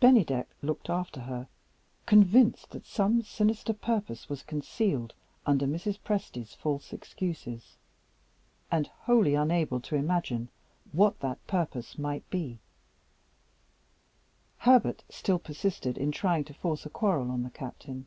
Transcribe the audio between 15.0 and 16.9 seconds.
still persisted in trying to force a